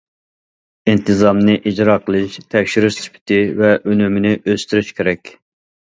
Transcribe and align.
ئىنتىزامنى 0.93 1.57
ئىجرا 1.71 1.97
قىلىش، 2.07 2.39
تەكشۈرۈش 2.55 2.97
سۈپىتى 3.03 3.39
ۋە 3.61 3.71
ئۈنۈمىنى 3.85 4.35
ئۆستۈرۈش 4.41 4.91
كېرەك. 5.01 5.33